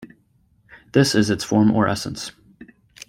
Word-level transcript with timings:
This 0.93 1.13
is 1.13 1.29
its 1.29 1.43
form 1.43 1.69
or 1.71 1.87
essence. 1.87 2.31